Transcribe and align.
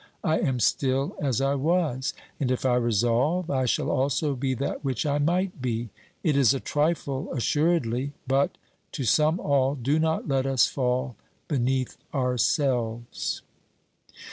I 0.23 0.39
am 0.39 0.59
still 0.59 1.15
as 1.21 1.41
I 1.41 1.53
was; 1.53 2.15
and 2.39 2.49
if 2.49 2.65
I 2.65 2.73
resolve, 2.73 3.51
I 3.51 3.65
shall 3.65 3.91
also 3.91 4.33
be 4.35 4.55
that 4.55 4.83
which 4.83 5.05
I 5.05 5.19
might 5.19 5.61
be. 5.61 5.89
It 6.23 6.35
is 6.35 6.55
a 6.55 6.59
trifle 6.59 7.31
assuredly; 7.31 8.13
but, 8.27 8.57
to 8.93 9.03
sum 9.03 9.39
all, 9.39 9.75
do 9.75 9.99
not 9.99 10.27
let 10.27 10.47
us 10.47 10.65
fall 10.67 11.17
beneath 11.47 11.97
our 12.13 12.39
selves. 12.39 13.43